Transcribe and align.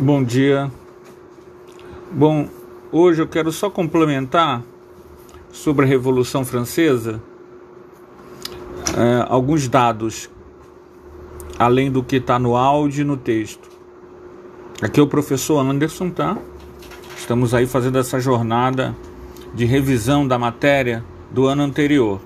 Bom 0.00 0.22
dia. 0.22 0.70
Bom, 2.12 2.48
hoje 2.92 3.20
eu 3.20 3.26
quero 3.26 3.50
só 3.50 3.68
complementar 3.68 4.62
sobre 5.50 5.84
a 5.84 5.88
Revolução 5.88 6.44
Francesa 6.44 7.20
é, 8.96 9.26
alguns 9.28 9.66
dados, 9.66 10.30
além 11.58 11.90
do 11.90 12.00
que 12.04 12.14
está 12.14 12.38
no 12.38 12.54
áudio 12.54 13.00
e 13.00 13.04
no 13.04 13.16
texto. 13.16 13.68
Aqui 14.80 15.00
é 15.00 15.02
o 15.02 15.08
professor 15.08 15.58
Anderson, 15.58 16.10
tá? 16.10 16.38
Estamos 17.16 17.52
aí 17.52 17.66
fazendo 17.66 17.98
essa 17.98 18.20
jornada 18.20 18.94
de 19.52 19.64
revisão 19.64 20.28
da 20.28 20.38
matéria 20.38 21.04
do 21.28 21.48
ano 21.48 21.64
anterior. 21.64 22.20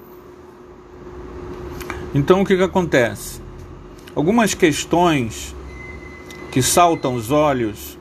Então, 2.15 2.43
o 2.43 2.45
que, 2.45 2.55
que 2.55 2.63
acontece? 2.63 3.41
Algumas 4.15 4.53
questões 4.53 5.57
que 6.53 6.61
saltam 6.61 7.15
os 7.15 7.31
olhos 7.31 7.99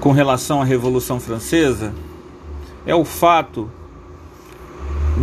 com 0.00 0.12
relação 0.12 0.62
à 0.62 0.64
Revolução 0.64 1.20
Francesa 1.20 1.94
é 2.86 2.94
o 2.94 3.04
fato 3.04 3.70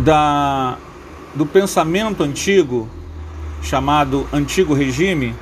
da, 0.04 0.78
do 1.34 1.44
pensamento 1.44 2.22
antigo, 2.22 2.88
chamado 3.60 4.24
Antigo 4.32 4.72
Regime, 4.72 5.34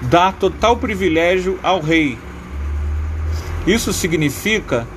dar 0.00 0.32
total 0.32 0.78
privilégio 0.78 1.60
ao 1.62 1.78
rei. 1.82 2.16
Isso 3.66 3.92
significa 3.92 4.88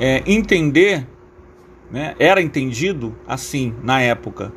é, 0.00 0.22
entender, 0.26 1.06
né, 1.90 2.16
era 2.18 2.40
entendido 2.40 3.14
assim 3.28 3.74
na 3.82 4.00
época. 4.00 4.50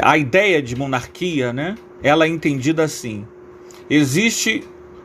A 0.00 0.16
ideia 0.16 0.62
de 0.62 0.74
monarquia, 0.74 1.52
né, 1.52 1.76
ela 2.02 2.24
é 2.24 2.28
entendida 2.28 2.82
assim 2.82 3.26
existe 3.88 4.64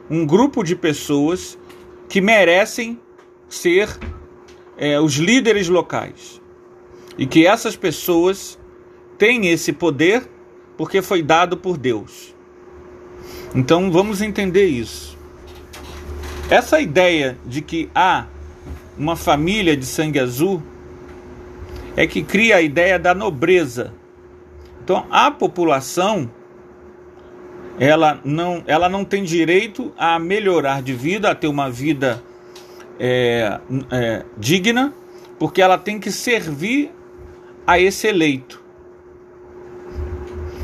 um 0.09 0.25
grupo 0.25 0.63
de 0.63 0.75
pessoas 0.75 1.57
que 2.07 2.21
merecem 2.21 2.99
ser 3.47 3.89
é, 4.77 4.99
os 4.99 5.15
líderes 5.15 5.67
locais 5.67 6.41
e 7.17 7.25
que 7.25 7.45
essas 7.45 7.75
pessoas 7.75 8.59
têm 9.17 9.47
esse 9.47 9.73
poder 9.73 10.29
porque 10.77 11.01
foi 11.01 11.23
dado 11.23 11.57
por 11.57 11.77
Deus. 11.77 12.35
Então 13.55 13.91
vamos 13.91 14.21
entender 14.21 14.67
isso. 14.67 15.17
Essa 16.49 16.79
ideia 16.79 17.37
de 17.45 17.61
que 17.61 17.89
há 17.93 18.27
uma 18.97 19.15
família 19.15 19.75
de 19.75 19.85
sangue 19.85 20.19
azul 20.19 20.61
é 21.95 22.05
que 22.05 22.23
cria 22.23 22.57
a 22.57 22.61
ideia 22.61 22.99
da 22.99 23.13
nobreza. 23.13 23.93
Então 24.83 25.05
a 25.09 25.31
população 25.31 26.29
ela 27.79 28.19
não, 28.23 28.63
ela 28.65 28.89
não 28.89 29.05
tem 29.05 29.23
direito 29.23 29.93
a 29.97 30.17
melhorar 30.17 30.81
de 30.81 30.93
vida, 30.93 31.31
a 31.31 31.35
ter 31.35 31.47
uma 31.47 31.69
vida 31.69 32.23
é, 32.99 33.59
é, 33.91 34.25
digna, 34.37 34.93
porque 35.37 35.61
ela 35.61 35.77
tem 35.77 35.99
que 35.99 36.11
servir 36.11 36.91
a 37.65 37.79
esse 37.79 38.07
eleito. 38.07 38.63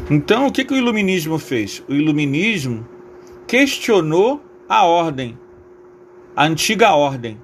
Então, 0.09 0.47
o 0.47 0.51
que, 0.51 0.65
que 0.65 0.73
o 0.73 0.77
iluminismo 0.77 1.37
fez? 1.37 1.83
O 1.87 1.93
iluminismo 1.93 2.87
questionou 3.47 4.43
a 4.67 4.85
ordem, 4.85 5.37
a 6.35 6.45
antiga 6.45 6.93
ordem, 6.93 7.39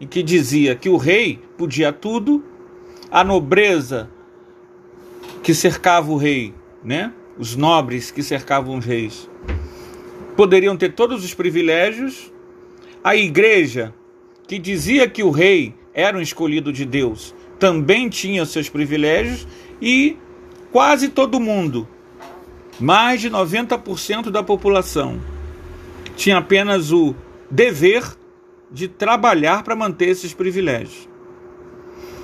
em 0.00 0.06
que 0.06 0.22
dizia 0.22 0.74
que 0.74 0.88
o 0.88 0.96
rei 0.96 1.40
podia 1.56 1.92
tudo, 1.92 2.44
a 3.10 3.22
nobreza 3.24 4.08
que 5.42 5.52
cercava 5.52 6.10
o 6.10 6.16
rei, 6.16 6.54
né? 6.82 7.12
Os 7.42 7.56
nobres 7.56 8.12
que 8.12 8.22
cercavam 8.22 8.78
os 8.78 8.84
reis, 8.84 9.28
poderiam 10.36 10.76
ter 10.76 10.92
todos 10.92 11.24
os 11.24 11.34
privilégios. 11.34 12.32
A 13.02 13.16
igreja, 13.16 13.92
que 14.46 14.60
dizia 14.60 15.08
que 15.08 15.24
o 15.24 15.30
rei 15.32 15.74
era 15.92 16.16
um 16.16 16.20
escolhido 16.20 16.72
de 16.72 16.84
Deus, 16.84 17.34
também 17.58 18.08
tinha 18.08 18.46
seus 18.46 18.68
privilégios 18.68 19.44
e 19.80 20.16
quase 20.70 21.08
todo 21.08 21.40
mundo, 21.40 21.88
mais 22.78 23.20
de 23.20 23.28
90% 23.28 24.30
da 24.30 24.44
população, 24.44 25.20
tinha 26.14 26.38
apenas 26.38 26.92
o 26.92 27.12
dever 27.50 28.04
de 28.70 28.86
trabalhar 28.86 29.64
para 29.64 29.74
manter 29.74 30.10
esses 30.10 30.32
privilégios. 30.32 31.08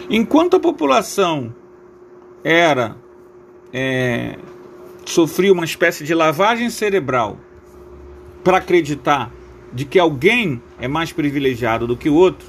Enquanto 0.08 0.58
a 0.58 0.60
população 0.60 1.52
era 2.44 2.96
é, 3.72 4.38
sofria 5.08 5.52
uma 5.52 5.64
espécie 5.64 6.04
de 6.04 6.14
lavagem 6.14 6.68
cerebral 6.68 7.38
para 8.44 8.58
acreditar 8.58 9.32
de 9.72 9.84
que 9.84 9.98
alguém 9.98 10.62
é 10.78 10.86
mais 10.86 11.12
privilegiado 11.12 11.86
do 11.86 11.96
que 11.96 12.08
o 12.08 12.14
outro, 12.14 12.46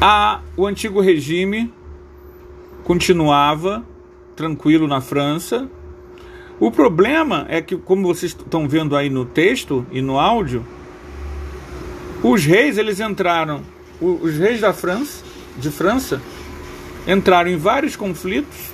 a, 0.00 0.40
o 0.56 0.66
antigo 0.66 1.00
regime 1.00 1.72
continuava 2.82 3.84
tranquilo 4.34 4.86
na 4.88 5.00
França. 5.00 5.68
O 6.58 6.70
problema 6.70 7.46
é 7.48 7.60
que, 7.60 7.76
como 7.76 8.06
vocês 8.06 8.32
estão 8.32 8.68
vendo 8.68 8.96
aí 8.96 9.10
no 9.10 9.24
texto 9.24 9.86
e 9.90 10.00
no 10.00 10.18
áudio, 10.18 10.64
os 12.22 12.44
reis 12.44 12.78
eles 12.78 13.00
entraram, 13.00 13.62
os 14.00 14.36
reis 14.36 14.60
da 14.60 14.72
França, 14.72 15.22
de 15.58 15.70
França, 15.70 16.22
entraram 17.06 17.50
em 17.50 17.56
vários 17.56 17.96
conflitos 17.96 18.73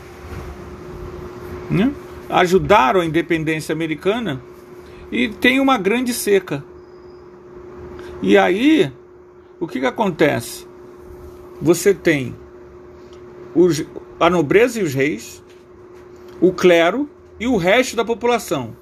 né? 1.71 1.93
ajudaram 2.29 3.01
a 3.01 3.07
independência 3.07 3.73
americana 3.73 4.41
e 5.11 5.29
tem 5.29 5.61
uma 5.61 5.77
grande 5.77 6.15
seca. 6.15 6.65
E 8.23 8.37
aí, 8.37 8.93
o 9.59 9.67
que, 9.67 9.81
que 9.81 9.87
acontece? 9.87 10.67
Você 11.61 11.93
tem 11.93 12.35
os, 13.55 13.85
a 14.19 14.31
nobreza 14.31 14.81
e 14.81 14.83
os 14.83 14.95
reis, 14.95 15.43
o 16.41 16.53
clero 16.53 17.09
e 17.39 17.47
o 17.47 17.57
resto 17.57 17.97
da 17.97 18.05
população. 18.05 18.77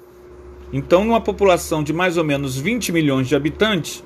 Então, 0.71 1.03
numa 1.03 1.21
população 1.21 1.83
de 1.83 1.91
mais 1.91 2.17
ou 2.17 2.23
menos 2.23 2.57
20 2.57 2.91
milhões 2.91 3.27
de 3.27 3.35
habitantes, 3.35 4.03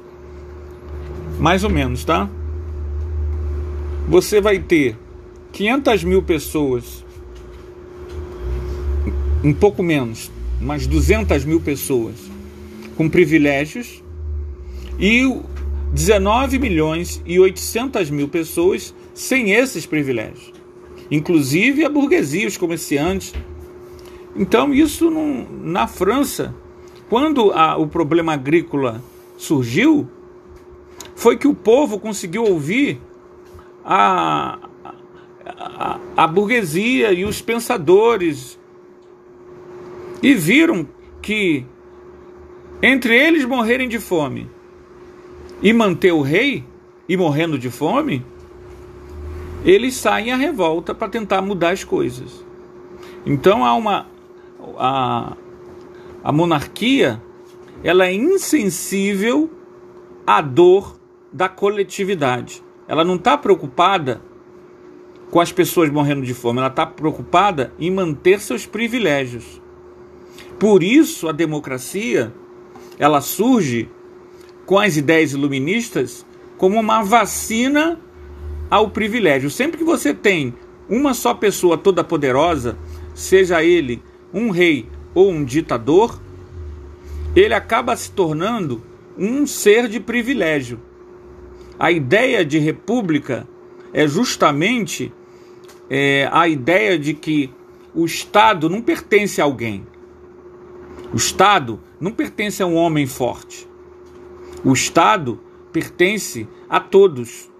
mais 1.40 1.64
ou 1.64 1.70
menos, 1.70 2.06
tá? 2.06 2.30
Você 4.08 4.40
vai 4.40 4.60
ter 4.60 4.98
500 5.52 6.04
mil 6.04 6.24
pessoas 6.24 7.04
um 9.44 9.54
pouco 9.54 9.84
menos, 9.84 10.32
umas 10.62 10.88
200 10.88 11.44
mil 11.44 11.60
pessoas 11.60 12.16
com 12.96 13.10
privilégios 13.10 14.02
e 14.98 15.28
19 15.92 16.58
milhões 16.60 17.22
e 17.26 17.40
800 17.40 18.10
mil 18.10 18.30
pessoas 18.30 18.96
sem 19.14 19.52
esses 19.52 19.86
privilégios, 19.86 20.54
inclusive 21.12 21.84
a 21.84 21.90
burguesia, 21.90 22.48
os 22.48 22.58
comerciantes. 22.58 23.34
Então, 24.36 24.74
isso 24.74 25.12
não, 25.12 25.46
na 25.62 25.88
França, 25.88 26.56
quando 27.10 27.52
a, 27.52 27.78
o 27.78 27.88
problema 27.88 28.34
agrícola 28.34 29.04
surgiu, 29.38 30.08
foi 31.16 31.38
que 31.38 31.48
o 31.48 31.54
povo 31.54 32.00
conseguiu 32.00 32.46
ouvir 32.46 33.00
a, 33.84 34.58
a, 35.46 36.00
a 36.16 36.28
burguesia 36.28 37.12
e 37.12 37.26
os 37.26 37.42
pensadores 37.42 38.58
e 40.24 40.34
viram 40.34 40.88
que 41.22 41.66
entre 42.82 43.14
eles 43.14 43.44
morrerem 43.44 43.90
de 43.90 44.00
fome 44.00 44.50
e 45.62 45.74
manter 45.74 46.14
o 46.14 46.22
rei 46.22 46.64
e 47.08 47.18
morrendo 47.18 47.60
de 47.60 47.70
fome, 47.70 48.26
eles 49.66 49.96
saem 49.96 50.32
à 50.32 50.38
revolta 50.38 50.96
para 50.96 51.10
tentar 51.10 51.42
mudar 51.42 51.72
as 51.72 51.84
coisas. 51.84 52.44
Então 53.26 53.66
há 53.66 53.74
uma 53.74 54.08
a, 54.78 55.36
a 56.24 56.32
monarquia 56.32 57.22
ela 57.84 58.06
é 58.08 58.14
insensível 58.14 59.52
à 60.26 60.42
dor 60.42 60.98
da 61.34 61.50
coletividade. 61.50 62.64
Ela 62.88 63.04
não 63.04 63.16
está 63.16 63.38
preocupada 63.38 64.22
com 65.30 65.42
as 65.42 65.52
pessoas 65.52 65.90
morrendo 65.90 66.22
de 66.22 66.34
fome, 66.34 66.60
ela 66.60 66.68
está 66.68 66.86
preocupada 66.86 67.74
em 67.78 67.92
manter 67.92 68.40
seus 68.40 68.66
privilégios. 68.66 69.63
Por 70.60 70.84
isso 70.84 71.28
a 71.28 71.32
democracia 71.32 72.34
ela 72.98 73.22
surge 73.22 73.90
com 74.66 74.80
as 74.80 74.96
ideias 74.98 75.34
iluministas 75.34 76.26
como 76.58 76.80
uma 76.80 77.04
vacina 77.04 78.00
ao 78.70 78.90
privilégio. 78.90 79.50
Sempre 79.50 79.78
que 79.78 79.84
você 79.84 80.14
tem 80.14 80.54
uma 80.88 81.14
só 81.14 81.34
pessoa 81.34 81.78
toda 81.78 82.04
poderosa, 82.04 82.78
seja 83.14 83.64
ele 83.64 84.02
um 84.34 84.50
rei 84.50 84.88
ou 85.14 85.30
um 85.30 85.44
ditador, 85.44 86.20
ele 87.36 87.54
acaba 87.54 87.96
se 87.96 88.12
tornando 88.12 88.82
um 89.18 89.46
ser 89.46 89.88
de 89.88 90.00
privilégio. 90.00 90.80
A 91.78 91.92
ideia 91.92 92.46
de 92.46 92.60
república 92.60 93.48
é 93.92 94.08
justamente 94.08 95.12
é, 95.90 96.30
a 96.32 96.48
ideia 96.48 96.98
de 96.98 97.14
que 97.14 97.50
o 97.94 98.06
Estado 98.06 98.70
não 98.70 98.82
pertence 98.82 99.42
a 99.42 99.44
alguém. 99.44 99.86
O 101.14 101.18
Estado 101.18 101.80
não 102.00 102.12
pertence 102.12 102.64
a 102.64 102.66
um 102.66 102.74
homem 102.76 103.06
forte. 103.06 103.68
O 104.66 104.74
Estado 104.74 105.40
pertence 105.72 106.48
a 106.68 106.80
todos. 106.80 107.52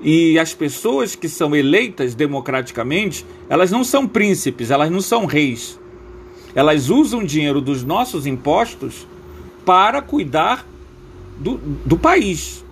E 0.00 0.38
as 0.38 0.54
pessoas 0.54 1.16
que 1.16 1.28
são 1.28 1.54
eleitas 1.54 2.14
democraticamente, 2.14 3.26
elas 3.48 3.72
não 3.72 3.82
são 3.82 4.06
príncipes, 4.06 4.70
elas 4.70 4.88
não 4.88 5.00
são 5.00 5.26
reis. 5.26 5.80
Elas 6.54 6.90
usam 6.90 7.24
dinheiro 7.24 7.60
dos 7.60 7.82
nossos 7.82 8.24
impostos 8.24 9.04
para 9.64 10.00
cuidar 10.00 10.64
do, 11.38 11.56
do 11.58 11.98
país. 11.98 12.64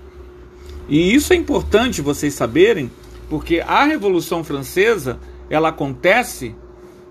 E 0.89 1.12
isso 1.12 1.33
é 1.33 1.37
importante 1.37 2.00
vocês 2.00 2.35
saberem, 2.35 2.89
porque 3.29 3.61
a 3.61 3.85
Revolução 3.85 4.45
Francesa 4.45 5.19
ela 5.50 5.71
acontece 5.71 6.55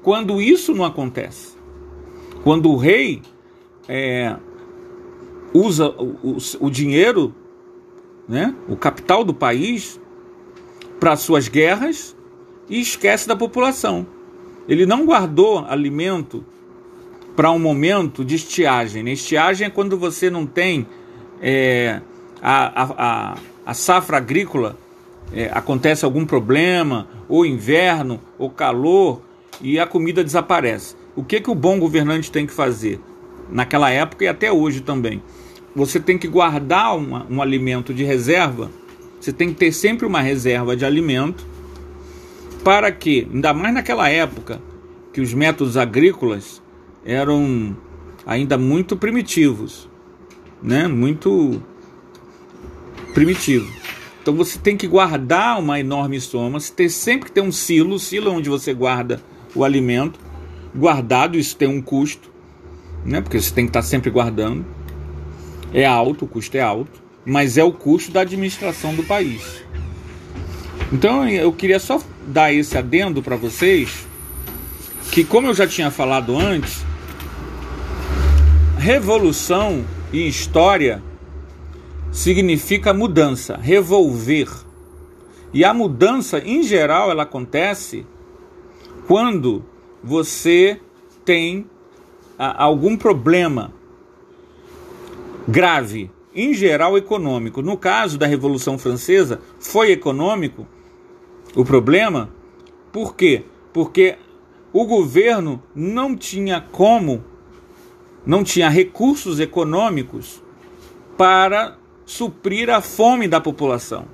quando 0.02 0.42
isso 0.42 0.74
não 0.74 0.86
acontece. 0.86 1.57
Quando 2.48 2.72
o 2.72 2.78
rei 2.78 3.22
é, 3.90 4.34
usa 5.54 5.90
o, 5.90 6.16
o, 6.24 6.38
o 6.62 6.70
dinheiro, 6.70 7.36
né, 8.26 8.56
o 8.70 8.78
capital 8.78 9.26
do 9.26 9.34
país, 9.34 10.00
para 10.98 11.18
suas 11.18 11.50
guerras 11.50 12.16
e 12.70 12.80
esquece 12.80 13.28
da 13.28 13.36
população. 13.36 14.08
Ele 14.66 14.86
não 14.86 15.06
guardou 15.06 15.66
alimento 15.68 16.46
para 17.36 17.52
um 17.52 17.60
momento 17.60 18.24
de 18.24 18.36
estiagem. 18.36 19.04
Né? 19.04 19.12
Estiagem 19.12 19.68
é 19.68 19.70
quando 19.70 19.98
você 19.98 20.30
não 20.30 20.46
tem 20.46 20.88
é, 21.42 22.00
a, 22.42 22.84
a, 22.84 23.38
a, 23.66 23.74
safra 23.74 24.16
agrícola, 24.16 24.78
é, 25.34 25.50
acontece 25.54 26.06
algum 26.06 26.26
problema, 26.26 27.10
ou 27.28 27.46
inverno, 27.46 28.22
ou 28.40 28.50
calor, 28.50 29.22
e 29.60 29.78
a 29.78 29.86
comida 29.86 30.24
desaparece. 30.24 30.96
O 31.18 31.24
que, 31.24 31.42
que 31.42 31.52
o 31.52 31.56
bom 31.56 31.78
governante 31.78 32.32
tem 32.32 32.48
que 32.48 32.54
fazer? 32.54 33.02
Naquela 33.52 33.90
época 33.90 34.24
e 34.24 34.28
até 34.30 34.50
hoje 34.50 34.80
também. 34.80 35.22
Você 35.76 36.00
tem 36.00 36.18
que 36.18 36.30
guardar 36.30 36.96
uma, 36.96 37.28
um 37.30 37.42
alimento 37.42 37.94
de 37.94 38.06
reserva 38.06 38.70
você 39.20 39.34
tem 39.34 39.50
que 39.50 39.56
ter 39.56 39.72
sempre 39.72 40.06
uma 40.06 40.22
reserva 40.22 40.76
de 40.76 40.86
alimento 40.86 41.46
para 42.64 42.92
que, 42.92 43.28
ainda 43.34 43.54
mais 43.54 43.74
naquela 43.74 44.10
época, 44.10 44.62
que 45.12 45.22
os 45.22 45.34
métodos 45.34 45.78
agrícolas 45.78 46.62
eram 47.04 47.76
ainda 48.26 48.58
muito 48.58 48.96
primitivos, 48.96 49.90
né? 50.62 50.88
Muito 50.88 51.62
primitivo. 53.14 53.72
Então 54.22 54.36
você 54.36 54.60
tem 54.60 54.78
que 54.78 54.88
guardar 54.88 55.60
uma 55.60 55.80
enorme 55.80 56.20
soma, 56.20 56.60
você 56.60 56.74
tem 56.74 56.90
sempre 56.90 57.26
que 57.26 57.32
ter 57.32 57.42
um 57.42 57.52
silo, 57.52 57.98
silo 57.98 58.30
é 58.30 58.32
onde 58.32 58.50
você 58.50 58.74
guarda 58.74 59.22
o 59.56 59.64
alimento, 59.64 60.20
guardado, 60.76 61.38
isso 61.38 61.56
tem 61.56 61.68
um 61.68 61.82
custo, 61.82 62.32
né? 63.06 63.22
Porque 63.22 63.40
você 63.40 63.54
tem 63.54 63.66
que 63.66 63.70
estar 63.70 63.82
sempre 63.82 64.10
guardando. 64.10 64.66
É 65.74 65.86
alto, 65.86 66.26
o 66.26 66.28
custo 66.28 66.56
é 66.56 66.62
alto 66.62 67.08
mas 67.30 67.58
é 67.58 67.64
o 67.64 67.74
custo 67.74 68.10
da 68.10 68.22
administração 68.22 68.96
do 68.96 69.04
país. 69.04 69.62
Então 70.94 71.28
eu 71.28 71.52
queria 71.52 71.78
só 71.78 72.02
dar 72.26 72.54
esse 72.54 72.78
adendo 72.78 73.22
para 73.22 73.36
vocês, 73.36 74.08
que 75.12 75.26
como 75.26 75.48
eu 75.48 75.54
já 75.54 75.68
tinha 75.68 75.92
falado 75.92 76.38
antes, 76.38 76.86
revolução 78.78 79.84
e 80.14 80.26
história 80.26 81.04
significa 82.14 82.94
mudança, 82.94 83.60
revolver. 83.62 84.48
E 85.54 85.66
a 85.66 85.74
mudança, 85.74 86.40
em 86.40 86.64
geral, 86.64 87.12
ela 87.12 87.24
acontece 87.24 88.06
quando 89.06 89.66
você 90.08 90.80
tem 91.26 91.66
algum 92.38 92.96
problema 92.96 93.74
grave 95.46 96.10
em 96.34 96.54
geral 96.54 96.98
econômico. 96.98 97.62
No 97.62 97.76
caso 97.76 98.18
da 98.18 98.26
Revolução 98.26 98.78
Francesa, 98.78 99.42
foi 99.60 99.92
econômico 99.92 100.66
o 101.54 101.66
problema. 101.66 102.30
Por 102.90 103.16
quê? 103.16 103.44
Porque 103.74 104.16
o 104.72 104.86
governo 104.86 105.62
não 105.76 106.16
tinha 106.16 106.62
como, 106.62 107.22
não 108.26 108.46
tinha 108.46 108.70
recursos 108.70 109.42
econômicos 109.42 110.42
para 111.18 111.78
suprir 112.06 112.70
a 112.70 112.80
fome 112.80 113.28
da 113.28 113.42
população. 113.42 114.06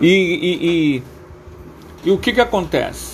E, 0.00 0.06
e, 0.06 0.96
e, 0.96 1.02
e 2.06 2.10
o 2.10 2.16
que, 2.16 2.32
que 2.32 2.40
acontece? 2.40 3.11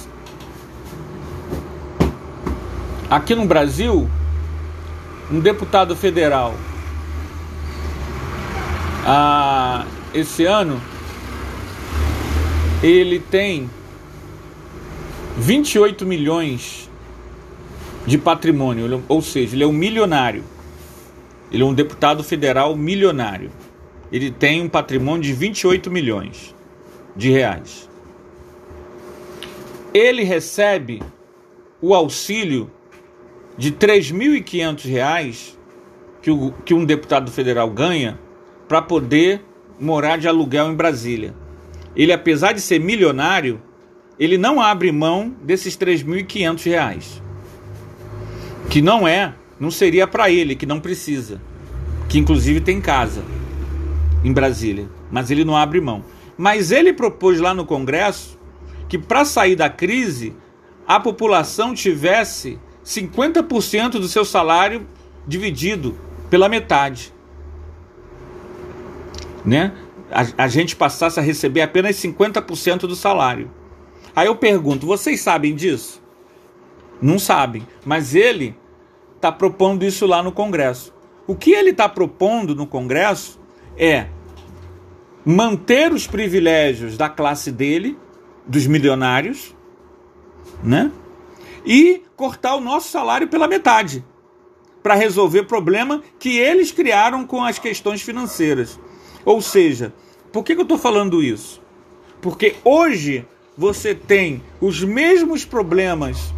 Aqui 3.10 3.34
no 3.34 3.46
Brasil, 3.46 4.08
um 5.30 5.40
deputado 5.40 5.96
federal 5.96 6.54
ah, 9.06 9.86
esse 10.12 10.44
ano 10.44 10.78
ele 12.82 13.18
tem 13.18 13.70
28 15.38 16.04
milhões 16.04 16.90
de 18.06 18.18
patrimônio, 18.18 19.02
ou 19.08 19.22
seja, 19.22 19.56
ele 19.56 19.64
é 19.64 19.66
um 19.66 19.72
milionário. 19.72 20.44
Ele 21.50 21.62
é 21.62 21.66
um 21.66 21.72
deputado 21.72 22.22
federal 22.22 22.76
milionário. 22.76 23.50
Ele 24.12 24.30
tem 24.30 24.60
um 24.60 24.68
patrimônio 24.68 25.22
de 25.22 25.32
28 25.32 25.90
milhões 25.90 26.54
de 27.16 27.30
reais. 27.30 27.88
Ele 29.94 30.22
recebe 30.22 31.02
o 31.80 31.94
auxílio 31.94 32.70
de 33.58 33.70
R$ 33.70 33.76
3.500 33.76 35.54
que, 36.22 36.30
que 36.64 36.72
um 36.72 36.84
deputado 36.84 37.30
federal 37.30 37.68
ganha 37.68 38.18
para 38.68 38.80
poder 38.80 39.44
morar 39.78 40.16
de 40.16 40.28
aluguel 40.28 40.70
em 40.70 40.74
Brasília. 40.74 41.34
Ele, 41.94 42.12
apesar 42.12 42.52
de 42.52 42.60
ser 42.60 42.78
milionário, 42.78 43.60
ele 44.18 44.38
não 44.38 44.60
abre 44.60 44.92
mão 44.92 45.34
desses 45.42 45.76
3.500 45.76 46.64
reais. 46.64 47.22
Que 48.70 48.80
não 48.80 49.08
é, 49.08 49.34
não 49.58 49.70
seria 49.70 50.06
para 50.06 50.30
ele, 50.30 50.54
que 50.54 50.66
não 50.66 50.78
precisa. 50.78 51.40
Que 52.08 52.18
inclusive 52.18 52.60
tem 52.60 52.80
casa 52.80 53.24
em 54.22 54.32
Brasília. 54.32 54.88
Mas 55.10 55.30
ele 55.30 55.44
não 55.44 55.56
abre 55.56 55.80
mão. 55.80 56.04
Mas 56.36 56.70
ele 56.70 56.92
propôs 56.92 57.40
lá 57.40 57.52
no 57.52 57.66
Congresso 57.66 58.38
que 58.88 58.98
para 58.98 59.24
sair 59.24 59.56
da 59.56 59.68
crise, 59.68 60.34
a 60.86 60.98
população 61.00 61.74
tivesse 61.74 62.58
50% 62.88 63.90
do 63.92 64.08
seu 64.08 64.24
salário 64.24 64.86
dividido 65.26 65.98
pela 66.30 66.48
metade 66.48 67.12
né? 69.48 69.72
A, 70.10 70.44
a 70.44 70.48
gente 70.48 70.76
passasse 70.76 71.18
a 71.18 71.22
receber 71.22 71.62
apenas 71.62 71.96
50% 71.96 72.80
do 72.80 72.94
salário. 72.94 73.50
Aí 74.14 74.26
eu 74.26 74.36
pergunto: 74.36 74.86
vocês 74.86 75.20
sabem 75.20 75.54
disso? 75.54 76.02
Não 77.00 77.18
sabem, 77.18 77.66
mas 77.84 78.14
ele 78.14 78.56
está 79.16 79.30
propondo 79.30 79.84
isso 79.84 80.06
lá 80.06 80.22
no 80.22 80.32
Congresso. 80.32 80.94
O 81.26 81.34
que 81.34 81.52
ele 81.52 81.70
está 81.70 81.88
propondo 81.88 82.54
no 82.54 82.66
Congresso 82.66 83.38
é 83.76 84.06
manter 85.24 85.92
os 85.92 86.06
privilégios 86.06 86.96
da 86.96 87.08
classe 87.08 87.52
dele, 87.52 87.98
dos 88.46 88.66
milionários, 88.66 89.54
né? 90.62 90.90
E 91.68 92.02
cortar 92.16 92.56
o 92.56 92.62
nosso 92.62 92.88
salário 92.88 93.28
pela 93.28 93.46
metade, 93.46 94.02
para 94.82 94.94
resolver 94.94 95.42
problema 95.42 96.02
que 96.18 96.38
eles 96.38 96.72
criaram 96.72 97.26
com 97.26 97.44
as 97.44 97.58
questões 97.58 98.00
financeiras. 98.00 98.80
Ou 99.22 99.42
seja, 99.42 99.92
por 100.32 100.42
que, 100.42 100.54
que 100.54 100.60
eu 100.60 100.62
estou 100.62 100.78
falando 100.78 101.22
isso? 101.22 101.60
Porque 102.22 102.56
hoje 102.64 103.26
você 103.54 103.94
tem 103.94 104.42
os 104.62 104.82
mesmos 104.82 105.44
problemas 105.44 106.32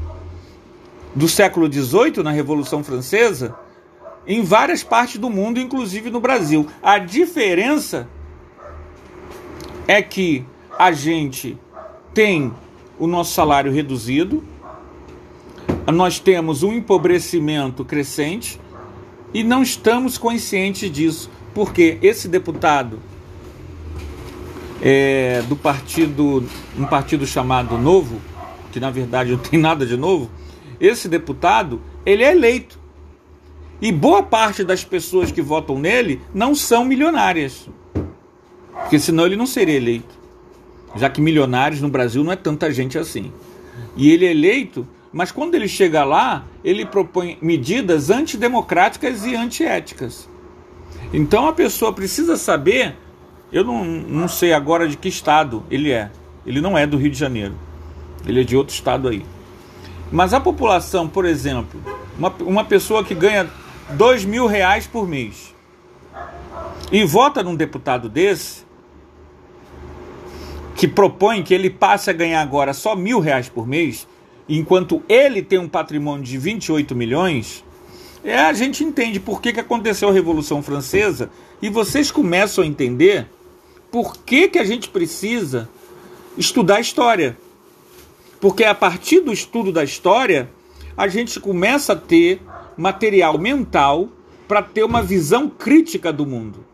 do 1.15 1.29
século 1.29 1.73
XVIII, 1.73 2.25
na 2.25 2.33
Revolução 2.33 2.83
Francesa, 2.83 3.55
em 4.27 4.43
várias 4.43 4.83
partes 4.83 5.19
do 5.19 5.31
mundo, 5.31 5.61
inclusive 5.61 6.11
no 6.11 6.19
Brasil. 6.21 6.67
A 6.83 6.99
diferença 6.99 8.09
é 9.87 10.03
que 10.03 10.45
a 10.77 10.91
gente 10.91 11.57
tem 12.13 12.53
o 12.99 13.07
nosso 13.07 13.33
salário 13.33 13.73
reduzido, 13.73 14.43
nós 15.93 16.19
temos 16.19 16.63
um 16.63 16.73
empobrecimento 16.73 17.85
crescente 17.85 18.61
e 19.33 19.43
não 19.43 19.63
estamos 19.63 20.19
conscientes 20.19 20.91
disso. 20.91 21.31
Porque 21.55 21.99
esse 22.03 22.29
deputado 22.29 23.01
é, 24.81 25.43
do 25.49 25.57
partido, 25.57 26.45
um 26.79 26.85
partido 26.85 27.27
chamado 27.27 27.77
Novo, 27.77 28.21
que 28.73 28.81
na 28.81 28.91
verdade 28.91 29.33
não 29.33 29.39
tem 29.39 29.59
nada 29.59 29.85
de 29.85 29.97
novo, 29.97 30.31
esse 30.81 31.09
deputado, 31.09 31.81
ele 32.07 32.25
é 32.25 32.33
eleito. 32.33 32.79
E 33.83 33.93
boa 33.93 34.23
parte 34.23 34.63
das 34.63 34.85
pessoas 34.85 35.31
que 35.31 35.41
votam 35.41 35.79
nele 35.79 36.21
não 36.35 36.55
são 36.55 36.85
milionárias. 36.85 37.69
Porque 38.73 38.99
senão 38.99 39.27
ele 39.27 39.37
não 39.37 39.47
seria 39.47 39.77
eleito. 39.77 40.19
Já 40.97 41.09
que 41.09 41.21
milionários 41.21 41.81
no 41.81 41.89
Brasil 41.89 42.25
não 42.25 42.33
é 42.33 42.37
tanta 42.37 42.73
gente 42.73 42.99
assim. 42.99 43.33
E 43.97 44.11
ele 44.11 44.27
é 44.27 44.31
eleito 44.31 44.87
Mas 45.13 45.33
quando 45.33 45.55
ele 45.55 45.67
chega 45.67 46.05
lá, 46.05 46.45
ele 46.63 46.87
propõe 46.87 47.37
medidas 47.43 48.11
antidemocráticas 48.11 49.25
e 49.25 49.35
antiéticas. 49.35 50.29
Então 51.13 51.49
a 51.49 51.53
pessoa 51.53 51.93
precisa 51.93 52.37
saber. 52.37 52.97
Eu 53.53 53.65
não, 53.65 53.85
não 53.85 54.29
sei 54.29 54.53
agora 54.53 54.87
de 54.87 54.97
que 54.97 55.09
estado 55.09 55.65
ele 55.71 55.91
é. 55.91 56.11
Ele 56.47 56.61
não 56.61 56.79
é 56.79 56.87
do 56.87 56.97
Rio 56.97 57.11
de 57.11 57.19
Janeiro. 57.19 57.55
Ele 58.25 58.41
é 58.41 58.45
de 58.45 58.57
outro 58.57 58.75
estado 58.75 59.09
aí. 59.09 59.25
Mas 60.13 60.33
a 60.33 60.41
população, 60.41 61.09
por 61.09 61.25
exemplo, 61.25 61.81
uma, 62.17 62.33
uma 62.41 62.65
pessoa 62.65 63.03
que 63.03 63.15
ganha 63.15 63.49
dois 63.91 64.25
mil 64.25 64.47
reais 64.47 64.87
por 64.87 65.09
mês 65.09 65.55
e 66.93 67.05
vota 67.05 67.43
num 67.43 67.55
deputado 67.55 68.09
desse, 68.09 68.65
que 70.75 70.89
propõe 70.89 71.43
que 71.43 71.55
ele 71.55 71.71
passe 71.71 72.11
a 72.11 72.13
ganhar 72.13 72.41
agora 72.41 72.73
só 72.73 72.97
mil 72.97 73.21
reais 73.21 73.49
por 73.49 73.67
mês, 73.67 74.09
enquanto 74.59 75.03
ele 75.09 75.43
tem 75.43 75.59
um 75.59 75.69
patrimônio 75.69 76.25
de 76.25 76.37
28 76.37 76.95
milhões, 76.97 77.65
é, 78.25 78.37
a 78.37 78.53
gente 78.53 78.83
entende 78.83 79.21
por 79.21 79.41
que, 79.41 79.53
que 79.53 79.61
aconteceu 79.61 80.09
a 80.09 80.13
Revolução 80.13 80.63
Francesa 80.63 81.31
e 81.63 81.71
vocês 81.71 82.11
começam 82.11 82.65
a 82.65 82.67
entender 82.67 83.29
por 83.91 84.17
que, 84.17 84.49
que 84.49 84.59
a 84.59 84.65
gente 84.65 84.89
precisa 84.89 85.69
estudar 86.37 86.81
história. 86.81 87.37
Porque 88.41 88.65
a 88.65 88.75
partir 88.75 89.21
do 89.21 89.33
estudo 89.33 89.71
da 89.71 89.85
história, 89.85 90.51
a 90.97 91.07
gente 91.07 91.39
começa 91.39 91.93
a 91.93 91.97
ter 91.97 92.41
material 92.77 93.39
mental 93.39 94.09
para 94.49 94.63
ter 94.63 94.83
uma 94.83 95.03
visão 95.03 95.49
crítica 95.49 96.13
do 96.13 96.27
mundo. 96.27 96.65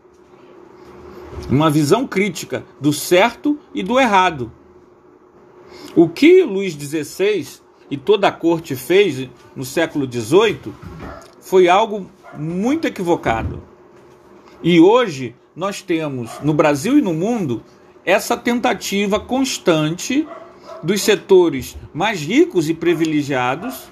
Uma 1.49 1.69
visão 1.69 2.07
crítica 2.07 2.65
do 2.81 2.91
certo 2.91 3.59
e 3.73 3.83
do 3.83 3.99
errado. 3.99 4.51
O 5.95 6.09
que 6.09 6.43
Luís 6.43 6.73
XVI 6.73 7.66
e 7.89 7.97
toda 7.97 8.27
a 8.27 8.31
corte 8.31 8.75
fez 8.75 9.29
no 9.55 9.63
século 9.63 10.11
XVIII 10.11 10.73
foi 11.39 11.69
algo 11.69 12.09
muito 12.37 12.85
equivocado. 12.85 13.63
E 14.61 14.79
hoje 14.79 15.35
nós 15.55 15.81
temos 15.81 16.31
no 16.41 16.53
Brasil 16.53 16.97
e 16.97 17.01
no 17.01 17.13
mundo 17.13 17.63
essa 18.05 18.35
tentativa 18.35 19.19
constante 19.19 20.27
dos 20.83 21.01
setores 21.01 21.75
mais 21.93 22.21
ricos 22.21 22.69
e 22.69 22.73
privilegiados 22.73 23.89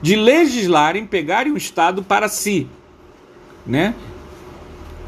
de 0.00 0.16
legislarem, 0.16 1.06
pegarem 1.06 1.52
o 1.52 1.56
Estado 1.56 2.02
para 2.02 2.28
si, 2.28 2.66
né? 3.64 3.94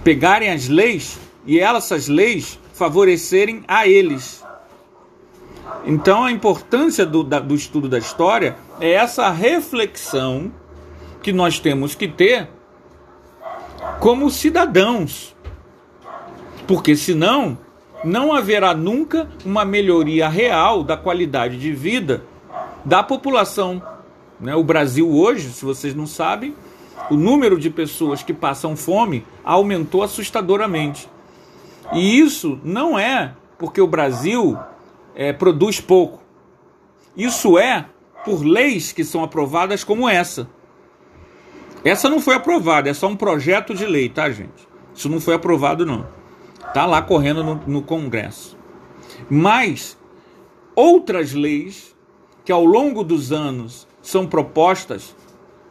Pegarem 0.05 0.51
as 0.51 0.69
leis 0.69 1.19
e 1.45 1.59
essas 1.59 2.07
leis 2.07 2.59
favorecerem 2.73 3.65
a 3.67 3.89
eles. 3.89 4.44
Então 5.87 6.25
a 6.25 6.33
importância 6.33 7.05
do, 7.05 7.23
da, 7.23 7.39
do 7.39 7.55
estudo 7.55 7.89
da 7.89 7.99
história 7.99 8.57
é 8.81 8.93
essa 8.93 9.31
reflexão 9.31 10.51
que 11.23 11.33
nós 11.33 11.59
temos 11.59 11.95
que 11.95 12.09
ter 12.09 12.49
como 14.01 14.31
cidadãos. 14.31 15.35
Porque 16.67 16.97
senão 16.97 17.59
não 18.03 18.33
haverá 18.33 18.75
nunca 18.75 19.29
uma 19.45 19.65
melhoria 19.65 20.29
real 20.29 20.83
da 20.83 20.97
qualidade 20.97 21.59
de 21.59 21.73
vida 21.73 22.25
da 22.85 23.03
população. 23.03 23.83
Né? 24.41 24.55
O 24.55 24.65
Brasil 24.65 25.11
hoje, 25.11 25.51
se 25.51 25.65
vocês 25.65 25.95
não 25.95 26.07
sabem, 26.07 26.55
o 27.11 27.15
número 27.15 27.59
de 27.59 27.71
pessoas 27.71 28.23
que 28.23 28.33
passam 28.33 28.77
fome 28.77 29.25
aumentou 29.45 30.03
assustadoramente. 30.03 31.09
E 31.93 32.19
isso 32.19 32.59
não 32.65 32.99
é 32.99 33.35
porque 33.59 33.81
o 33.81 33.87
Brasil 33.87 34.59
é, 35.15 35.33
produz 35.33 35.81
pouco. 35.81 36.23
Isso 37.17 37.59
é 37.59 37.87
por 38.25 38.43
leis 38.43 38.93
que 38.93 39.05
são 39.05 39.23
aprovadas 39.23 39.85
como 39.85 40.09
essa. 40.09 40.49
Essa 41.85 42.09
não 42.09 42.19
foi 42.19 42.35
aprovada, 42.35 42.89
é 42.89 42.95
só 42.95 43.09
um 43.09 43.17
projeto 43.17 43.75
de 43.75 43.85
lei, 43.85 44.09
tá, 44.09 44.31
gente? 44.31 44.67
Isso 44.95 45.09
não 45.09 45.21
foi 45.21 45.35
aprovado, 45.35 45.85
não. 45.85 46.07
Está 46.67 46.87
lá 46.87 47.03
correndo 47.03 47.45
no, 47.45 47.55
no 47.67 47.83
Congresso. 47.83 48.57
Mas 49.29 49.99
outras 50.75 51.33
leis 51.33 51.95
que 52.45 52.53
ao 52.53 52.65
longo 52.65 53.05
dos 53.05 53.33
anos 53.33 53.87
são 54.03 54.27
propostas 54.27 55.15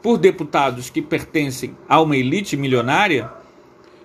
por 0.02 0.18
deputados 0.18 0.90
que 0.90 1.02
pertencem 1.02 1.78
a 1.88 2.02
uma 2.02 2.18
elite 2.18 2.58
milionária, 2.58 3.32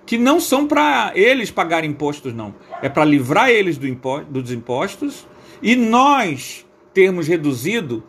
que 0.09 0.17
não 0.17 0.39
são 0.39 0.65
para 0.65 1.11
eles 1.13 1.51
pagar 1.51 1.83
impostos, 1.83 2.33
não. 2.33 2.55
É 2.81 2.89
para 2.89 3.05
livrar 3.05 3.51
eles 3.51 3.77
do 3.77 3.87
impo 3.87 4.21
dos 4.21 4.51
impostos 4.51 5.27
e 5.61 5.75
nós 5.75 6.65
termos 6.91 7.27
reduzido 7.27 8.03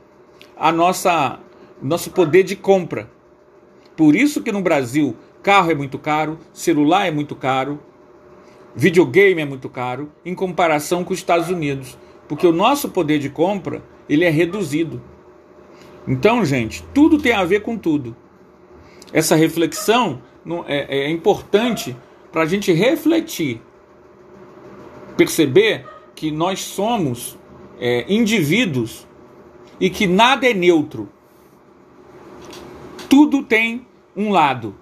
a 0.56 0.72
nossa 0.72 1.38
nosso 1.82 2.10
poder 2.10 2.42
de 2.42 2.56
compra. 2.56 3.10
Por 3.98 4.16
isso 4.16 4.42
que 4.42 4.50
no 4.50 4.62
Brasil 4.62 5.14
carro 5.42 5.72
é 5.72 5.74
muito 5.74 5.98
caro, 5.98 6.38
celular 6.54 7.04
é 7.04 7.10
muito 7.10 7.36
caro, 7.36 7.78
Videogame 8.74 9.42
é 9.42 9.44
muito 9.44 9.68
caro 9.68 10.10
em 10.24 10.34
comparação 10.34 11.04
com 11.04 11.12
os 11.12 11.18
Estados 11.18 11.50
Unidos, 11.50 11.98
porque 12.26 12.46
o 12.46 12.52
nosso 12.52 12.88
poder 12.88 13.18
de 13.18 13.28
compra 13.28 13.82
ele 14.08 14.24
é 14.24 14.30
reduzido. 14.30 15.02
Então, 16.08 16.46
gente, 16.46 16.82
tudo 16.94 17.18
tem 17.18 17.34
a 17.34 17.44
ver 17.44 17.60
com 17.60 17.76
tudo. 17.76 18.16
Essa 19.12 19.36
reflexão 19.36 20.22
é, 20.66 21.04
é 21.04 21.10
importante 21.10 21.96
para 22.32 22.42
a 22.42 22.46
gente 22.46 22.72
refletir, 22.72 23.60
perceber 25.16 25.86
que 26.14 26.30
nós 26.30 26.60
somos 26.60 27.38
é, 27.78 28.04
indivíduos 28.12 29.06
e 29.80 29.88
que 29.88 30.06
nada 30.06 30.48
é 30.48 30.54
neutro. 30.54 31.08
Tudo 33.08 33.42
tem 33.42 33.86
um 34.16 34.30
lado. 34.30 34.74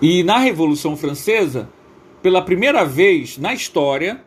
E 0.00 0.22
na 0.22 0.38
Revolução 0.38 0.96
Francesa, 0.96 1.68
pela 2.22 2.42
primeira 2.42 2.84
vez 2.84 3.38
na 3.38 3.54
história, 3.54 4.22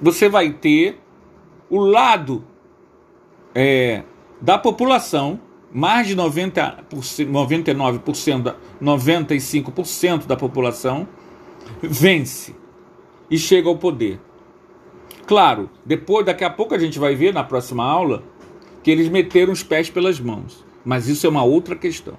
você 0.00 0.28
vai 0.28 0.52
ter 0.52 0.98
o 1.68 1.78
lado 1.78 2.44
é, 3.54 4.02
da 4.40 4.58
população, 4.58 5.40
mais 5.72 6.06
de 6.06 6.16
90%, 6.16 6.84
99%, 6.90 8.54
95% 8.82 10.26
da 10.26 10.36
população, 10.36 11.06
vence 11.80 12.54
e 13.30 13.38
chega 13.38 13.68
ao 13.68 13.76
poder. 13.76 14.20
Claro, 15.26 15.70
depois, 15.84 16.26
daqui 16.26 16.44
a 16.44 16.50
pouco 16.50 16.74
a 16.74 16.78
gente 16.78 16.98
vai 16.98 17.14
ver 17.14 17.32
na 17.32 17.44
próxima 17.44 17.84
aula 17.84 18.24
que 18.82 18.90
eles 18.90 19.08
meteram 19.08 19.52
os 19.52 19.62
pés 19.62 19.88
pelas 19.88 20.18
mãos. 20.18 20.64
Mas 20.84 21.08
isso 21.08 21.26
é 21.26 21.30
uma 21.30 21.44
outra 21.44 21.76
questão. 21.76 22.14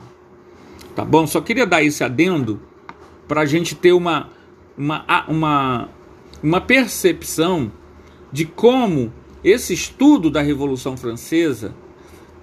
Tá 0.95 1.03
bom? 1.03 1.25
Só 1.27 1.41
queria 1.41 1.65
dar 1.65 1.83
esse 1.83 2.03
adendo 2.03 2.61
para 3.27 3.41
a 3.41 3.45
gente 3.45 3.75
ter 3.75 3.91
uma, 3.91 4.29
uma, 4.77 5.25
uma, 5.27 5.89
uma 6.41 6.61
percepção 6.61 7.71
de 8.31 8.45
como 8.45 9.11
esse 9.43 9.73
estudo 9.73 10.29
da 10.29 10.41
Revolução 10.41 10.95
Francesa 10.95 11.73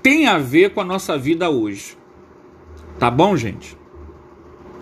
tem 0.02 0.26
a 0.26 0.38
ver 0.38 0.74
com 0.74 0.80
a 0.80 0.84
nossa 0.84 1.16
vida 1.16 1.48
hoje. 1.48 1.96
Tá 2.98 3.10
bom, 3.10 3.36
gente? 3.36 3.77